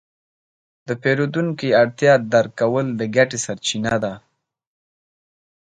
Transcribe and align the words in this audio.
د 0.87 0.89
پیرودونکي 1.01 1.69
اړتیا 1.81 2.13
درک 2.31 2.51
کول 2.59 2.85
د 2.99 3.01
ګټې 3.15 3.37
سرچینه 3.45 3.95
ده. 4.03 4.13